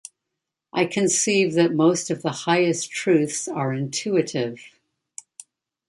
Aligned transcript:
I 0.73 0.85
conceive 0.85 1.53
that 1.53 1.75
most 1.75 2.09
of 2.09 2.23
the 2.23 2.31
highest 2.31 2.89
truths 2.91 3.47
are 3.47 3.71
intuitive. 3.71 4.59